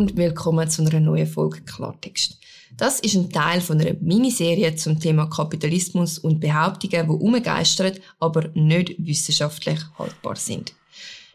und 0.00 0.16
willkommen 0.16 0.66
zu 0.70 0.80
einer 0.80 0.98
neuen 0.98 1.26
Folge 1.26 1.60
Klartext. 1.60 2.38
Das 2.74 3.00
ist 3.00 3.16
ein 3.16 3.28
Teil 3.28 3.60
von 3.60 3.78
einer 3.78 3.92
Miniserie 4.00 4.74
zum 4.74 4.98
Thema 4.98 5.26
Kapitalismus 5.26 6.18
und 6.18 6.40
Behauptungen, 6.40 7.06
die 7.06 7.22
umgeistern, 7.22 7.98
aber 8.18 8.48
nicht 8.54 8.94
wissenschaftlich 8.96 9.78
haltbar 9.98 10.36
sind. 10.36 10.72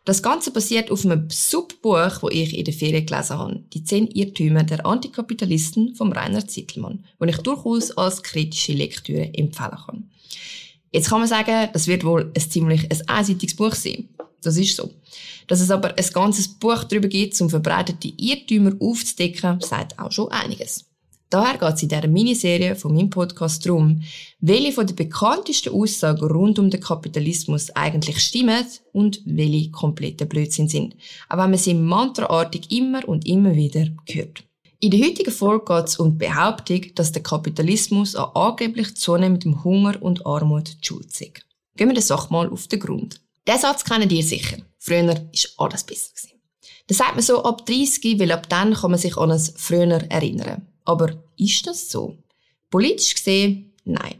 Das 0.04 0.24
Ganze 0.24 0.50
basiert 0.50 0.90
auf 0.90 1.06
einem 1.06 1.30
Subbuch, 1.30 2.22
das 2.22 2.32
ich 2.32 2.58
in 2.58 2.66
der 2.66 2.74
Ferien 2.74 3.06
gelesen 3.06 3.38
habe. 3.38 3.64
Die 3.72 3.84
zehn 3.84 4.08
Irrtümer 4.08 4.64
der 4.64 4.84
Antikapitalisten 4.84 5.94
von 5.94 6.12
Rainer 6.12 6.48
Zittelmann, 6.48 7.06
das 7.20 7.30
ich 7.30 7.38
durchaus 7.44 7.92
als 7.92 8.24
kritische 8.24 8.74
Lektüre 8.74 9.32
empfehlen 9.36 9.78
kann. 9.86 10.10
Jetzt 10.92 11.10
kann 11.10 11.20
man 11.20 11.30
sagen, 11.30 11.70
das 11.72 11.86
wird 11.86 12.04
wohl 12.04 12.32
ein 12.36 12.42
ziemlich 12.42 12.90
ein 12.90 13.10
einseitiges 13.10 13.56
Buch 13.56 13.76
sein. 13.76 14.10
Das 14.46 14.58
ist 14.58 14.76
so. 14.76 14.92
Dass 15.48 15.60
es 15.60 15.72
aber 15.72 15.98
ein 15.98 16.10
ganzes 16.14 16.48
Buch 16.48 16.84
darüber 16.84 17.08
gibt, 17.08 17.40
um 17.42 17.50
verbreitete 17.50 18.14
Irrtümer 18.18 18.74
aufzudecken, 18.80 19.60
sagt 19.62 19.98
auch 19.98 20.12
schon 20.12 20.32
einiges. 20.32 20.86
Daher 21.32 21.58
geht 21.58 21.76
es 21.76 21.84
in 21.84 21.90
dieser 21.90 22.08
Miniserie 22.08 22.76
von 22.76 22.94
meinem 22.94 23.10
Podcast 23.10 23.66
darum, 23.66 24.04
welche 24.40 24.72
von 24.72 24.86
den 24.86 24.96
bekanntesten 24.96 25.74
Aussagen 25.74 26.24
rund 26.24 26.60
um 26.60 26.70
den 26.70 26.80
Kapitalismus 26.80 27.72
eigentlich 27.72 28.20
stimmen 28.20 28.64
und 28.94 29.22
welche 29.26 29.72
kompletter 29.72 30.26
Blödsinn 30.26 30.70
sind. 30.70 30.96
Auch 31.28 31.38
wenn 31.38 31.50
man 31.50 31.60
sie 31.60 31.74
mantraartig 31.74 32.72
immer 32.72 33.08
und 33.10 33.26
immer 33.26 33.56
wieder 33.56 33.88
hört. 34.08 34.44
In 34.80 34.92
der 34.92 35.02
heutigen 35.02 35.32
Folge 35.32 35.66
geht 35.66 35.88
es 35.88 35.98
um 35.98 36.12
die 36.12 36.26
Behauptung, 36.26 36.82
dass 36.94 37.12
der 37.12 37.24
Kapitalismus 37.24 38.16
an 38.16 38.30
angeblich 38.36 38.96
zunehmendem 38.96 39.64
Hunger 39.64 40.00
und 40.02 40.26
Armut 40.28 40.78
schuld 40.82 41.12
sei. 41.12 41.32
Gehen 41.76 41.90
wir 41.90 41.96
der 41.96 42.04
Sache 42.04 42.32
mal 42.32 42.48
auf 42.50 42.68
den 42.68 42.80
Grund. 42.80 43.20
Der 43.48 43.58
Satz 43.58 43.84
kennt 43.84 44.12
ihr 44.12 44.24
sicher. 44.24 44.58
Früher 44.80 45.08
war 45.08 45.22
alles 45.58 45.84
besser. 45.84 46.12
Das 46.88 46.98
sagt 46.98 47.16
man 47.16 47.24
so 47.24 47.44
ab 47.44 47.66
30, 47.66 48.20
weil 48.20 48.32
ab 48.32 48.48
dann 48.50 48.74
kann 48.74 48.92
man 48.92 49.00
sich 49.00 49.18
an 49.18 49.32
ein 49.32 49.40
Früher 49.56 49.90
erinnern. 50.10 50.68
Aber 50.84 51.24
ist 51.38 51.66
das 51.66 51.90
so? 51.90 52.18
Politisch 52.70 53.16
gesehen, 53.16 53.74
nein. 53.84 54.16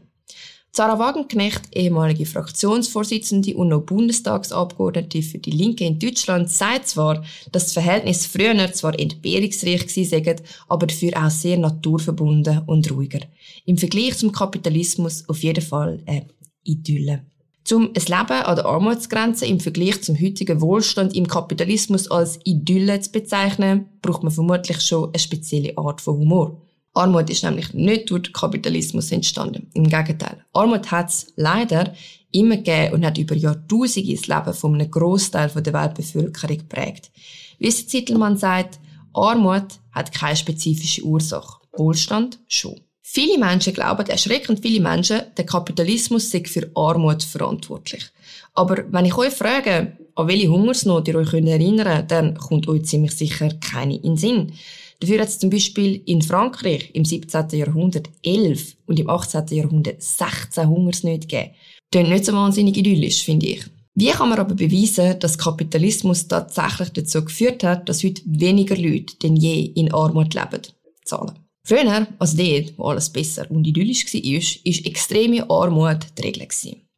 Sarah 0.76 0.98
Wagenknecht, 0.98 1.74
ehemalige 1.74 2.26
Fraktionsvorsitzende 2.26 3.56
und 3.56 3.68
noch 3.68 3.80
Bundestagsabgeordnete 3.80 5.22
für 5.22 5.38
die 5.38 5.52
Linke 5.52 5.86
in 5.86 5.98
Deutschland, 5.98 6.50
sagt 6.50 6.88
zwar, 6.88 7.24
dass 7.50 7.64
das 7.64 7.72
Verhältnis 7.72 8.26
früher 8.26 8.70
zwar 8.74 8.98
entbehrungsreich 8.98 9.86
gewesen 9.86 10.42
aber 10.68 10.86
dafür 10.86 11.12
auch 11.16 11.30
sehr 11.30 11.56
naturverbunden 11.56 12.62
und 12.66 12.90
ruhiger. 12.90 13.20
Im 13.64 13.78
Vergleich 13.78 14.18
zum 14.18 14.32
Kapitalismus 14.32 15.26
auf 15.30 15.42
jeden 15.42 15.64
Fall 15.64 16.02
eine 16.04 16.26
Idylle. 16.62 17.24
Um 17.72 17.88
ein 17.88 17.94
Leben 17.94 18.42
an 18.42 18.56
der 18.56 18.64
Armutsgrenze 18.64 19.44
im 19.46 19.58
Vergleich 19.58 20.00
zum 20.02 20.20
heutigen 20.20 20.60
Wohlstand 20.60 21.16
im 21.16 21.26
Kapitalismus 21.26 22.08
als 22.08 22.38
Idylle 22.44 23.00
zu 23.00 23.10
bezeichnen, 23.10 23.86
braucht 24.02 24.22
man 24.22 24.30
vermutlich 24.30 24.80
schon 24.80 25.08
eine 25.08 25.18
spezielle 25.18 25.76
Art 25.76 26.00
von 26.00 26.18
Humor. 26.18 26.62
Armut 26.94 27.28
ist 27.28 27.42
nämlich 27.42 27.74
nicht 27.74 28.08
durch 28.10 28.22
den 28.22 28.32
Kapitalismus 28.32 29.10
entstanden. 29.10 29.68
Im 29.74 29.88
Gegenteil. 29.88 30.44
Armut 30.52 30.90
hat 30.92 31.10
es 31.10 31.32
leider 31.36 31.92
immer 32.30 32.56
gegeben 32.56 32.94
und 32.94 33.04
hat 33.04 33.18
über 33.18 33.34
Jahrtausende 33.34 34.14
das 34.14 34.28
Leben 34.28 34.54
von 34.54 34.74
einem 34.74 34.90
Großteil 34.90 35.50
der 35.50 35.72
Weltbevölkerung 35.72 36.58
geprägt. 36.58 37.10
Wie 37.58 37.68
es 37.68 37.86
Zittelmann 37.88 38.36
sagt, 38.36 38.78
Armut 39.12 39.80
hat 39.90 40.12
keine 40.12 40.36
spezifische 40.36 41.02
Ursache. 41.02 41.60
Wohlstand 41.72 42.38
schon. 42.46 42.80
Viele 43.08 43.38
Menschen 43.38 43.72
glauben, 43.72 44.04
erschreckend 44.08 44.60
viele 44.62 44.80
Menschen, 44.80 45.22
der 45.36 45.46
Kapitalismus 45.46 46.28
sei 46.28 46.42
für 46.44 46.68
Armut 46.74 47.22
verantwortlich. 47.22 48.04
Aber 48.52 48.84
wenn 48.90 49.04
ich 49.04 49.16
euch 49.16 49.32
frage, 49.32 49.96
an 50.16 50.26
welche 50.26 50.48
Hungersnot 50.48 51.06
ihr 51.06 51.14
euch 51.14 51.32
erinnern 51.32 51.86
könnt, 51.86 52.10
dann 52.10 52.36
kommt 52.36 52.66
euch 52.66 52.84
ziemlich 52.84 53.12
sicher 53.12 53.48
keine 53.60 53.94
in 53.94 54.02
den 54.02 54.16
Sinn. 54.16 54.52
Dafür 54.98 55.20
hat 55.20 55.28
es 55.28 55.38
zum 55.38 55.50
Beispiel 55.50 56.02
in 56.04 56.20
Frankreich 56.20 56.90
im 56.94 57.04
17. 57.04 57.50
Jahrhundert 57.50 58.10
11 58.24 58.74
und 58.86 58.98
im 58.98 59.08
18. 59.08 59.46
Jahrhundert 59.50 60.02
16 60.02 60.68
Hungersnöte 60.68 61.28
gegeben. 61.28 61.54
Klingt 61.92 62.10
nicht 62.10 62.24
so 62.24 62.32
wahnsinnig 62.32 62.76
idyllisch, 62.76 63.22
finde 63.22 63.46
ich. 63.46 63.64
Wie 63.94 64.10
kann 64.10 64.30
man 64.30 64.40
aber 64.40 64.56
beweisen, 64.56 65.16
dass 65.20 65.38
Kapitalismus 65.38 66.26
tatsächlich 66.26 66.88
dazu 66.88 67.24
geführt 67.24 67.62
hat, 67.62 67.88
dass 67.88 68.02
heute 68.02 68.22
weniger 68.26 68.76
Leute 68.76 69.16
denn 69.22 69.36
je 69.36 69.60
in 69.60 69.94
Armut 69.94 70.34
leben? 70.34 70.62
Zahlen. 71.04 71.45
Früher, 71.66 72.06
als 72.20 72.36
dort, 72.36 72.78
wo 72.78 72.84
alles 72.84 73.10
besser 73.10 73.50
und 73.50 73.66
idyllisch 73.66 74.06
war, 74.14 74.70
ist 74.70 74.86
extreme 74.86 75.50
Armut 75.50 76.06
die 76.16 76.22
Regel. 76.22 76.46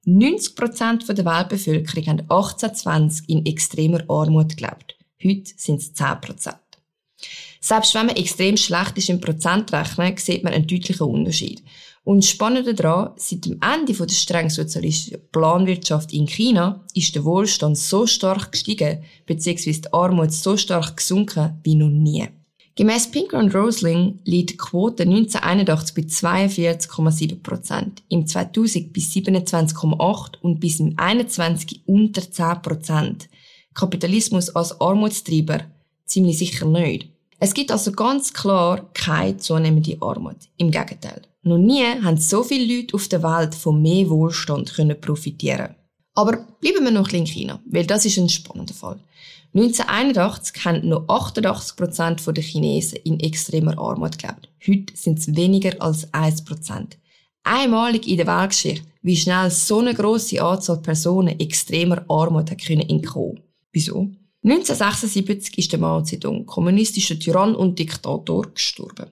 90% 0.06 1.10
der 1.10 1.24
Weltbevölkerung 1.24 2.06
haben 2.06 2.20
1820 2.20 3.30
in 3.30 3.46
extremer 3.46 4.04
Armut 4.08 4.58
gelebt. 4.58 4.98
Heute 5.24 5.52
sind 5.56 5.80
es 5.80 5.94
10%. 5.94 6.54
Selbst 7.62 7.94
wenn 7.94 8.06
man 8.06 8.16
extrem 8.16 8.58
schlecht 8.58 8.98
ist 8.98 9.08
im 9.08 9.22
Prozentrechnen, 9.22 10.18
sieht 10.18 10.44
man 10.44 10.52
einen 10.52 10.66
deutlichen 10.66 11.06
Unterschied. 11.06 11.62
Und 12.04 12.26
spannend 12.26 12.78
daran, 12.78 13.14
seit 13.16 13.46
dem 13.46 13.58
Ende 13.62 13.94
der 13.94 14.14
streng 14.14 14.50
sozialistischen 14.50 15.30
Planwirtschaft 15.32 16.12
in 16.12 16.26
China 16.26 16.84
ist 16.92 17.14
der 17.14 17.24
Wohlstand 17.24 17.78
so 17.78 18.06
stark 18.06 18.52
gestiegen, 18.52 19.02
beziehungsweise 19.24 19.80
die 19.80 19.92
Armut 19.94 20.32
so 20.32 20.58
stark 20.58 20.98
gesunken 20.98 21.58
wie 21.64 21.74
noch 21.74 21.88
nie. 21.88 22.28
Gemäss 22.78 23.10
Pinker 23.10 23.40
und 23.40 23.52
Rosling 23.56 24.20
liegt 24.24 24.50
die 24.50 24.56
Quote 24.56 25.02
1981 25.02 25.96
bei 25.96 26.02
42,7 26.02 27.42
Prozent, 27.42 28.04
im 28.08 28.24
2000 28.24 28.92
bei 28.92 29.00
27,8 29.00 30.38
und 30.42 30.60
bis 30.60 30.78
im 30.78 30.94
21 30.96 31.82
unter 31.86 32.30
10 32.30 32.62
Prozent. 32.62 33.28
Kapitalismus 33.74 34.54
als 34.54 34.80
Armutstreiber 34.80 35.62
ziemlich 36.04 36.38
sicher 36.38 36.66
nicht. 36.66 37.08
Es 37.40 37.52
gibt 37.52 37.72
also 37.72 37.90
ganz 37.90 38.32
klar 38.32 38.88
keine 38.94 39.38
zunehmende 39.38 39.96
Armut. 40.00 40.36
Im 40.56 40.70
Gegenteil. 40.70 41.22
Noch 41.42 41.58
nie 41.58 41.82
haben 41.82 42.18
so 42.18 42.44
viele 42.44 42.76
Leute 42.76 42.94
auf 42.94 43.08
der 43.08 43.24
Welt 43.24 43.56
von 43.56 43.82
mehr 43.82 44.08
Wohlstand 44.08 44.72
können 44.72 45.00
profitieren. 45.00 45.74
Aber 46.18 46.36
bleiben 46.60 46.82
wir 46.82 46.90
noch 46.90 47.10
in 47.10 47.26
China, 47.26 47.60
weil 47.64 47.86
das 47.86 48.04
ist 48.04 48.18
ein 48.18 48.28
spannender 48.28 48.74
Fall. 48.74 48.98
1981 49.54 50.64
haben 50.64 50.88
noch 50.88 51.06
88% 51.06 52.32
der 52.32 52.42
Chinesen 52.42 52.98
in 53.04 53.20
extremer 53.20 53.78
Armut 53.78 54.18
gelebt. 54.18 54.48
Heute 54.66 54.96
sind 54.96 55.20
es 55.20 55.36
weniger 55.36 55.80
als 55.80 56.12
1%. 56.12 56.96
Einmalig 57.44 58.08
in 58.08 58.16
der 58.16 58.26
Weltgeschichte, 58.26 58.84
wie 59.00 59.16
schnell 59.16 59.48
so 59.52 59.78
eine 59.78 59.94
grosse 59.94 60.42
Anzahl 60.42 60.78
Personen 60.78 61.38
extremer 61.38 62.04
Armut 62.08 62.50
können 62.66 62.88
entkommen. 62.88 63.38
Wieso? 63.70 64.10
1976 64.42 65.56
ist 65.56 65.70
der 65.70 65.78
Mao 65.78 66.02
Zedong, 66.02 66.46
kommunistischer 66.46 67.20
Tyrann 67.20 67.54
und 67.54 67.78
Diktator, 67.78 68.50
gestorben. 68.52 69.06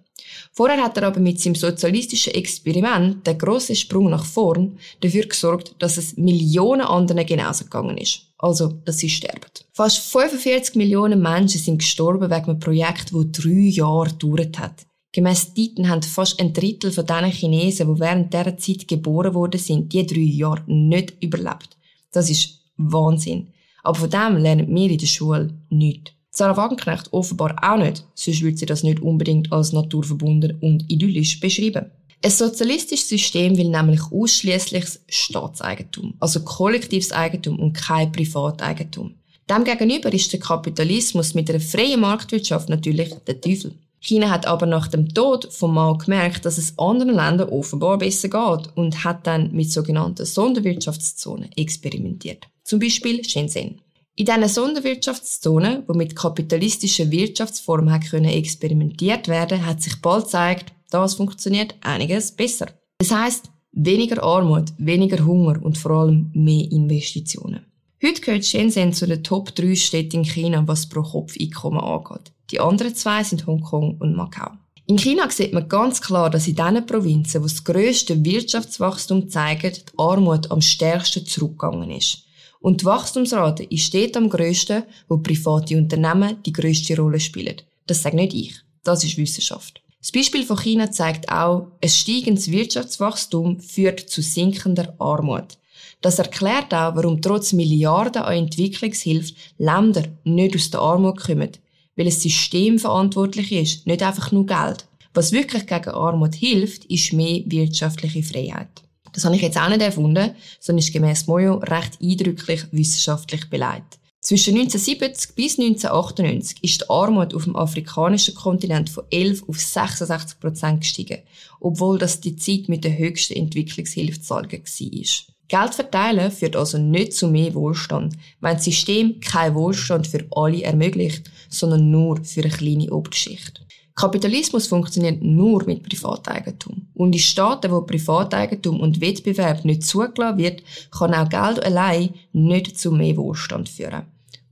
Vorher 0.52 0.82
hat 0.82 0.96
er 0.96 1.04
aber 1.04 1.20
mit 1.20 1.40
seinem 1.40 1.54
sozialistischen 1.54 2.34
Experiment, 2.34 3.26
der 3.26 3.34
grossen 3.34 3.76
Sprung 3.76 4.10
nach 4.10 4.24
vorn, 4.24 4.78
dafür 5.00 5.26
gesorgt, 5.26 5.74
dass 5.78 5.96
es 5.96 6.16
Millionen 6.16 6.82
anderen 6.82 7.26
genauso 7.26 7.64
gegangen 7.64 7.98
ist. 7.98 8.22
Also, 8.38 8.68
dass 8.84 8.98
sie 8.98 9.08
sterben. 9.08 9.46
Fast 9.72 9.98
45 9.98 10.74
Millionen 10.74 11.22
Menschen 11.22 11.60
sind 11.60 11.78
gestorben 11.78 12.30
wegen 12.30 12.50
einem 12.50 12.60
Projekt, 12.60 13.12
das 13.12 13.32
drei 13.32 13.68
Jahre 13.68 14.10
gedauert 14.10 14.58
hat. 14.58 14.86
Gemäss 15.12 15.54
Titen 15.54 15.88
haben 15.88 16.02
fast 16.02 16.38
ein 16.40 16.52
Drittel 16.52 16.92
von 16.92 17.06
diesen 17.06 17.30
Chinesen, 17.30 17.94
die 17.94 18.00
während 18.00 18.34
dieser 18.34 18.58
Zeit 18.58 18.86
geboren 18.86 19.32
worden 19.32 19.58
sind, 19.58 19.90
die 19.92 20.06
drei 20.06 20.20
Jahre 20.20 20.62
nicht 20.66 21.14
überlebt. 21.22 21.78
Das 22.12 22.28
ist 22.28 22.60
Wahnsinn. 22.76 23.54
Aber 23.82 23.98
von 23.98 24.10
dem 24.10 24.36
lernen 24.36 24.74
wir 24.74 24.90
in 24.90 24.98
der 24.98 25.06
Schule 25.06 25.54
nichts. 25.70 26.12
Sarah 26.36 26.58
Wagenknecht 26.58 27.14
offenbar 27.14 27.56
auch 27.62 27.78
nicht, 27.78 28.04
sonst 28.14 28.42
würde 28.42 28.58
sie 28.58 28.66
das 28.66 28.82
nicht 28.82 29.00
unbedingt 29.00 29.50
als 29.52 29.72
naturverbunden 29.72 30.58
und 30.60 30.84
idyllisch 30.90 31.40
beschreiben. 31.40 31.86
Ein 32.22 32.30
sozialistisches 32.30 33.08
System 33.08 33.56
will 33.56 33.70
nämlich 33.70 34.02
ausschließlich 34.12 34.84
Staatseigentum, 35.08 36.12
also 36.20 36.40
kollektives 36.40 37.12
Eigentum 37.12 37.58
und 37.58 37.72
kein 37.72 38.12
Privateigentum. 38.12 39.14
Demgegenüber 39.48 40.12
ist 40.12 40.30
der 40.30 40.40
Kapitalismus 40.40 41.32
mit 41.32 41.48
einer 41.48 41.60
freien 41.60 42.00
Marktwirtschaft 42.00 42.68
natürlich 42.68 43.14
der 43.26 43.40
Teufel. 43.40 43.72
China 44.00 44.28
hat 44.28 44.46
aber 44.46 44.66
nach 44.66 44.88
dem 44.88 45.08
Tod 45.08 45.50
von 45.50 45.72
Mao 45.72 45.96
gemerkt, 45.96 46.44
dass 46.44 46.58
es 46.58 46.78
anderen 46.78 47.14
Ländern 47.14 47.48
offenbar 47.48 47.96
besser 47.96 48.28
geht 48.28 48.76
und 48.76 49.04
hat 49.04 49.26
dann 49.26 49.52
mit 49.52 49.72
sogenannten 49.72 50.26
Sonderwirtschaftszonen 50.26 51.50
experimentiert. 51.56 52.46
Zum 52.62 52.78
Beispiel 52.78 53.24
Shenzhen. 53.24 53.80
In 54.18 54.24
diesen 54.24 54.48
Sonderwirtschaftszonen, 54.48 55.82
wo 55.86 55.92
mit 55.92 56.16
kapitalistischen 56.16 57.10
Wirtschaftsformen 57.10 58.00
können 58.00 58.30
experimentiert 58.30 59.28
werden, 59.28 59.66
hat 59.66 59.82
sich 59.82 60.00
bald 60.00 60.24
gezeigt, 60.24 60.72
das 60.88 61.16
funktioniert 61.16 61.74
einiges 61.82 62.32
besser. 62.32 62.68
Das 62.96 63.10
heißt, 63.10 63.50
weniger 63.72 64.22
Armut, 64.22 64.72
weniger 64.78 65.22
Hunger 65.22 65.62
und 65.62 65.76
vor 65.76 65.90
allem 65.90 66.30
mehr 66.32 66.64
Investitionen. 66.72 67.66
Heute 68.02 68.22
gehört 68.22 68.46
Shenzhen 68.46 68.94
zu 68.94 69.06
den 69.06 69.22
Top 69.22 69.54
3 69.54 69.74
Städten 69.74 70.20
in 70.20 70.24
China, 70.24 70.66
was 70.66 70.88
pro 70.88 71.02
Kopf 71.02 71.34
Einkommen 71.38 71.80
angeht. 71.80 72.32
Die 72.50 72.60
anderen 72.60 72.94
zwei 72.94 73.22
sind 73.22 73.46
Hongkong 73.46 73.98
und 73.98 74.16
Macau. 74.16 74.52
In 74.86 74.96
China 74.96 75.28
sieht 75.28 75.52
man 75.52 75.68
ganz 75.68 76.00
klar, 76.00 76.30
dass 76.30 76.48
in 76.48 76.56
diesen 76.56 76.86
Provinzen, 76.86 77.42
wo 77.42 77.46
das 77.46 77.64
grösste 77.64 78.24
Wirtschaftswachstum 78.24 79.28
zeigt, 79.28 79.92
die 79.92 79.98
Armut 79.98 80.50
am 80.50 80.62
stärksten 80.62 81.26
zurückgegangen 81.26 81.90
ist. 81.90 82.25
Und 82.66 82.80
die 82.80 82.86
Wachstumsrate 82.86 83.62
ist 83.62 83.94
dort 83.94 84.16
am 84.16 84.28
grössten, 84.28 84.82
wo 85.06 85.18
private 85.18 85.76
Unternehmen 85.76 86.42
die 86.44 86.52
grösste 86.52 86.96
Rolle 86.96 87.20
spielen. 87.20 87.62
Das 87.86 88.02
sage 88.02 88.16
nicht 88.16 88.34
ich. 88.34 88.56
Das 88.82 89.04
ist 89.04 89.16
Wissenschaft. 89.16 89.80
Das 90.00 90.10
Beispiel 90.10 90.42
von 90.44 90.58
China 90.58 90.90
zeigt 90.90 91.30
auch, 91.30 91.68
ein 91.80 91.88
steigendes 91.88 92.50
Wirtschaftswachstum 92.50 93.60
führt 93.60 94.00
zu 94.00 94.20
sinkender 94.20 94.96
Armut. 94.98 95.58
Das 96.00 96.18
erklärt 96.18 96.74
auch, 96.74 96.96
warum 96.96 97.22
trotz 97.22 97.52
Milliarden 97.52 98.22
an 98.22 98.36
Entwicklungshilfe 98.36 99.34
Länder 99.58 100.02
nicht 100.24 100.56
aus 100.56 100.68
der 100.68 100.80
Armut 100.80 101.20
kommen, 101.20 101.52
weil 101.94 102.06
ein 102.06 102.10
System 102.10 102.80
verantwortlich 102.80 103.52
ist, 103.52 103.86
nicht 103.86 104.02
einfach 104.02 104.32
nur 104.32 104.44
Geld. 104.44 104.88
Was 105.14 105.30
wirklich 105.30 105.68
gegen 105.68 105.90
Armut 105.90 106.34
hilft, 106.34 106.86
ist 106.86 107.12
mehr 107.12 107.42
wirtschaftliche 107.46 108.24
Freiheit. 108.24 108.82
Das 109.16 109.24
habe 109.24 109.34
ich 109.34 109.40
jetzt 109.40 109.56
auch 109.56 109.70
nicht 109.70 109.80
erfunden, 109.80 110.32
sondern 110.60 110.80
ist 110.80 110.92
gemäß 110.92 111.26
Moyo 111.26 111.54
recht 111.54 111.98
eindrücklich 112.02 112.64
wissenschaftlich 112.70 113.48
beleidigt. 113.48 113.98
Zwischen 114.20 114.56
1970 114.56 115.34
bis 115.34 115.58
1998 115.58 116.62
ist 116.62 116.82
die 116.82 116.90
Armut 116.90 117.34
auf 117.34 117.44
dem 117.44 117.56
afrikanischen 117.56 118.34
Kontinent 118.34 118.90
von 118.90 119.04
11 119.10 119.48
auf 119.48 119.58
66 119.58 120.38
Prozent 120.38 120.80
gestiegen, 120.82 121.22
obwohl 121.60 121.98
das 121.98 122.20
die 122.20 122.36
Zeit 122.36 122.68
mit 122.68 122.84
der 122.84 122.98
höchsten 122.98 123.38
Entwicklungshilfezahl 123.38 124.52
war. 124.52 125.35
Geld 125.48 125.74
verteilen 125.74 126.30
führt 126.30 126.56
also 126.56 126.78
nicht 126.78 127.12
zu 127.12 127.28
mehr 127.28 127.54
Wohlstand, 127.54 128.14
wenn 128.40 128.54
das 128.54 128.64
System 128.64 129.20
keinen 129.20 129.54
Wohlstand 129.54 130.06
für 130.06 130.26
alle 130.32 130.62
ermöglicht, 130.62 131.30
sondern 131.48 131.90
nur 131.90 132.24
für 132.24 132.42
eine 132.42 132.50
kleine 132.50 132.90
Oberschicht. 132.92 133.64
Kapitalismus 133.94 134.66
funktioniert 134.66 135.22
nur 135.22 135.64
mit 135.64 135.82
Privateigentum. 135.82 136.88
Und 136.94 137.14
in 137.14 137.18
Staaten, 137.18 137.70
wo 137.70 137.80
Privateigentum 137.80 138.80
und 138.80 139.00
Wettbewerb 139.00 139.64
nicht 139.64 139.84
zugelassen 139.84 140.36
wird, 140.36 140.62
kann 140.90 141.14
auch 141.14 141.28
Geld 141.28 141.64
allein 141.64 142.10
nicht 142.32 142.78
zu 142.78 142.92
mehr 142.92 143.16
Wohlstand 143.16 143.70
führen. 143.70 144.02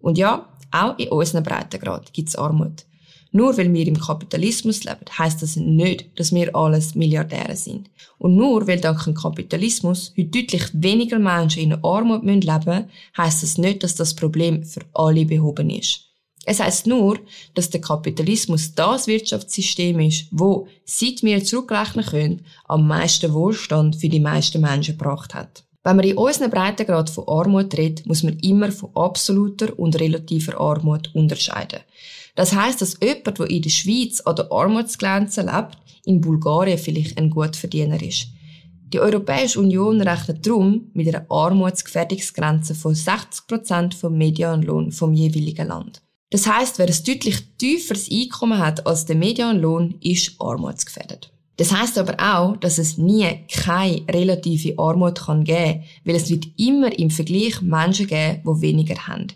Und 0.01 0.17
ja, 0.17 0.49
auch 0.71 0.99
in 0.99 1.09
unseren 1.09 1.45
Breitengrad 1.45 2.13
gibt 2.13 2.31
es 2.31 2.37
Armut. 2.37 2.85
Nur 3.37 3.59
weil 3.59 3.75
wir 3.75 3.85
im 3.89 3.99
Kapitalismus 3.99 4.85
leben, 4.85 5.07
heißt 5.19 5.43
das 5.43 5.57
nicht, 5.57 6.07
dass 6.15 6.33
wir 6.33 6.55
alles 6.55 6.95
Milliardäre 6.95 7.57
sind. 7.57 7.91
Und 8.17 8.37
nur 8.37 8.69
weil 8.69 8.79
dank 8.79 9.03
dem 9.03 9.15
Kapitalismus 9.15 10.13
heute 10.17 10.29
deutlich 10.29 10.71
weniger 10.73 11.19
Menschen 11.19 11.65
in 11.65 11.85
Armut 11.85 12.23
leben 12.23 12.39
müssen, 12.45 12.91
heißt 13.19 13.43
das 13.43 13.59
nicht, 13.59 13.83
dass 13.83 13.97
das 13.97 14.15
Problem 14.15 14.63
für 14.63 14.83
alle 14.93 15.25
behoben 15.25 15.69
ist. 15.69 16.03
Es 16.47 16.61
heißt 16.61 16.87
nur, 16.87 17.19
dass 17.55 17.71
der 17.71 17.81
Kapitalismus 17.81 18.73
das 18.77 19.09
Wirtschaftssystem 19.09 19.99
ist, 19.99 20.27
wo, 20.31 20.69
seit 20.85 21.25
wir 21.25 21.43
zurückrechnen 21.43 22.07
können, 22.07 22.45
am 22.67 22.87
meisten 22.87 23.35
Wohlstand 23.35 23.97
für 23.97 24.09
die 24.09 24.21
meisten 24.21 24.61
Menschen 24.61 24.97
gebracht 24.97 25.35
hat. 25.35 25.65
Wenn 25.83 25.97
man 25.97 26.07
in 26.07 26.17
unseren 26.17 26.53
Breitengrad 26.53 27.11
von 27.11 27.27
Armut 27.27 27.77
redet, 27.77 28.07
muss 28.07 28.23
man 28.23 28.39
immer 28.39 28.71
von 28.71 28.91
absoluter 28.95 29.77
und 29.77 29.99
relativer 29.99 30.61
Armut 30.61 31.13
unterscheiden. 31.15 31.81
Das 32.35 32.55
heißt, 32.55 32.83
dass 32.83 32.99
jemand, 33.03 33.39
der 33.39 33.51
in 33.51 33.63
der 33.63 33.71
Schweiz 33.71 34.21
an 34.23 34.37
der 34.37 34.51
Armutsgrenze 34.51 35.43
lebt, 35.43 35.79
in 36.05 36.21
Bulgarien 36.21 36.79
vielleicht 36.79 37.17
ein 37.17 37.31
Gutverdiener 37.31 38.03
ist. 38.03 38.29
Die 38.93 39.01
Europäische 39.01 39.61
Union 39.61 40.01
rechnet 40.01 40.47
darum 40.47 40.91
mit 40.95 41.09
einer 41.09 41.27
Armutsgefährdungsgrenze 41.29 42.75
von 42.75 42.95
60% 42.95 43.95
vom 43.95 44.17
Medianlohn 44.17 44.93
vom 44.93 45.15
jeweiligen 45.15 45.69
Land. 45.69 46.03
Das 46.31 46.47
heißt, 46.47 46.79
wer 46.79 46.87
ein 46.87 47.05
deutlich 47.07 47.39
tieferes 47.59 48.11
Einkommen 48.11 48.59
hat 48.59 48.87
als 48.87 49.07
der 49.07 49.17
Medianlohn, 49.17 49.95
ist 50.01 50.41
armutsgefährdet. 50.41 51.33
Das 51.57 51.73
heißt 51.73 51.99
aber 51.99 52.17
auch, 52.19 52.57
dass 52.57 52.79
es 52.79 52.99
nie 52.99 53.27
keine 53.53 54.03
relative 54.11 54.77
Armut 54.79 55.21
kann 55.21 55.45
geben, 55.45 55.85
weil 56.05 56.17
es 56.17 56.29
wird 56.29 56.47
immer 56.57 56.97
im 56.99 57.11
Vergleich 57.11 57.63
Menschen 57.63 58.09
geben, 58.09 58.43
die 58.45 58.61
weniger 58.61 59.07
haben. 59.07 59.29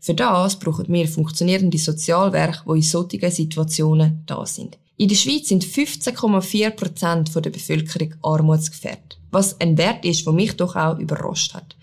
Für 0.00 0.14
das 0.14 0.58
brauchen 0.58 0.88
wir 0.88 1.06
funktionierende 1.06 1.78
Sozialwerke, 1.78 2.62
die 2.66 2.76
in 2.76 2.82
solchen 2.82 3.30
Situationen 3.30 4.22
da 4.26 4.46
sind. 4.46 4.78
In 4.96 5.08
der 5.08 5.16
Schweiz 5.16 5.48
sind 5.48 5.64
15,4 5.64 6.70
Prozent 6.70 7.34
der 7.34 7.50
Bevölkerung 7.50 8.14
armutsgefährdet. 8.22 9.18
Was 9.30 9.60
ein 9.60 9.78
Wert 9.78 10.04
ist, 10.04 10.26
der 10.26 10.32
mich 10.32 10.56
doch 10.56 10.74
auch 10.74 10.98
überrascht 10.98 11.54
hat. 11.54 11.76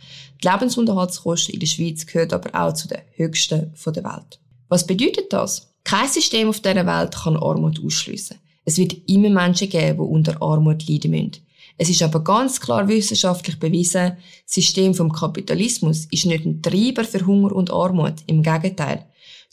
Die 0.44 0.48
Lebensunterhaltskosten 0.48 1.54
in 1.54 1.60
der 1.60 1.68
Schweiz 1.68 2.06
gehören 2.06 2.34
aber 2.34 2.54
auch 2.54 2.74
zu 2.74 2.88
den 2.88 3.00
höchsten 3.16 3.74
der 3.86 4.04
Welt. 4.04 4.40
Was 4.68 4.86
bedeutet 4.86 5.32
das? 5.32 5.68
Kein 5.84 6.08
System 6.10 6.50
auf 6.50 6.60
dieser 6.60 6.86
Welt 6.86 7.16
kann 7.16 7.38
Armut 7.38 7.84
ausschliessen. 7.84 8.38
Es 8.66 8.78
wird 8.78 8.98
immer 9.08 9.30
Menschen 9.30 9.70
geben, 9.70 9.98
die 9.98 10.04
unter 10.04 10.42
Armut 10.42 10.88
leiden 10.88 11.12
müssen. 11.12 11.47
Es 11.78 11.90
ist 11.90 12.02
aber 12.02 12.24
ganz 12.24 12.60
klar 12.60 12.88
wissenschaftlich 12.88 13.60
bewiesen, 13.60 14.18
das 14.46 14.54
System 14.54 14.96
vom 14.96 15.12
Kapitalismus 15.12 16.06
ist 16.12 16.26
nicht 16.26 16.46
ein 16.46 16.62
Treiber 16.62 17.04
für 17.04 17.26
Hunger 17.26 17.52
und 17.52 17.72
Armut. 17.72 18.16
Im 18.26 18.42
Gegenteil. 18.42 19.06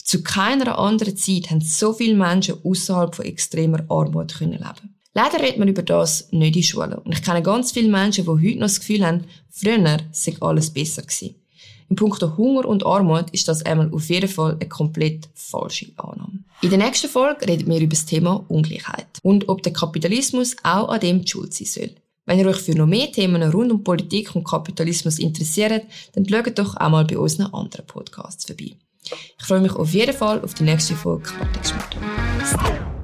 Zu 0.03 0.23
keiner 0.23 0.77
anderen 0.77 1.17
Zeit 1.17 1.49
haben 1.49 1.61
so 1.61 1.93
viele 1.93 2.15
Menschen 2.15 2.57
außerhalb 2.63 3.15
von 3.15 3.25
extremer 3.25 3.83
Armut 3.89 4.35
können 4.35 4.53
leben. 4.53 4.95
Leider 5.13 5.39
redet 5.39 5.57
man 5.57 5.67
über 5.67 5.81
das 5.81 6.31
nicht 6.31 6.55
in 6.55 6.63
Schulen. 6.63 6.93
Und 6.93 7.13
ich 7.13 7.23
kenne 7.23 7.41
ganz 7.41 7.71
viele 7.71 7.89
Menschen, 7.89 8.25
die 8.25 8.29
heute 8.29 8.59
noch 8.59 8.67
das 8.67 8.79
Gefühl 8.79 9.05
haben, 9.05 9.23
früher 9.49 9.99
sei 10.11 10.35
alles 10.41 10.71
besser 10.71 11.03
gewesen. 11.03 11.35
Im 11.89 11.95
Punkt 11.95 12.21
Hunger 12.21 12.65
und 12.65 12.85
Armut 12.85 13.29
ist 13.31 13.47
das 13.47 13.63
einmal 13.63 13.91
auf 13.93 14.09
jeden 14.09 14.27
Fall 14.27 14.53
eine 14.53 14.67
komplett 14.67 15.29
falsche 15.35 15.91
Annahme. 15.97 16.39
In 16.61 16.69
der 16.69 16.79
nächsten 16.79 17.07
Folge 17.07 17.47
reden 17.47 17.69
wir 17.69 17.77
über 17.77 17.91
das 17.91 18.05
Thema 18.05 18.43
Ungleichheit 18.47 19.07
und 19.21 19.47
ob 19.47 19.61
der 19.61 19.73
Kapitalismus 19.73 20.55
auch 20.63 20.89
an 20.89 20.99
dem 20.99 21.25
schuld 21.25 21.53
sein 21.53 21.67
soll. 21.67 21.91
Wenn 22.25 22.39
ihr 22.39 22.47
euch 22.47 22.57
für 22.57 22.73
noch 22.73 22.87
mehr 22.87 23.11
Themen 23.11 23.43
rund 23.43 23.71
um 23.71 23.83
Politik 23.83 24.35
und 24.35 24.43
Kapitalismus 24.43 25.19
interessiert, 25.19 25.83
dann 26.13 26.27
schaut 26.27 26.57
doch 26.57 26.75
auch 26.75 26.89
mal 26.89 27.05
bei 27.05 27.17
unseren 27.17 27.53
anderen 27.53 27.85
Podcasts 27.85 28.45
vorbei. 28.45 28.75
Ich 29.37 29.45
freue 29.45 29.61
mich 29.61 29.73
auf 29.73 29.93
jeden 29.93 30.15
Fall 30.15 30.41
auf 30.41 30.55
die 30.55 30.63
nächste 30.63 30.95
Folge 30.95 31.29
dann. 31.39 32.94